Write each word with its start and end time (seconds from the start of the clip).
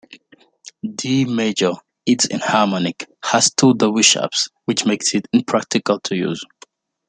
D 0.95 1.25
major, 1.25 1.73
its 2.07 2.25
enharmonic, 2.25 3.05
has 3.23 3.53
two 3.53 3.75
double-sharps, 3.75 4.49
which 4.65 4.83
makes 4.83 5.13
it 5.13 5.27
impractical 5.31 5.99
to 5.99 6.15
use. 6.15 6.43